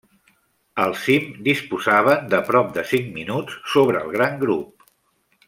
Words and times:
Al 0.85 0.95
cim 1.01 1.27
disposaven 1.47 2.25
de 2.33 2.39
prop 2.47 2.73
de 2.79 2.85
cinc 2.93 3.13
minuts 3.19 3.61
sobre 3.75 4.03
el 4.07 4.11
gran 4.19 4.43
grup. 4.47 4.91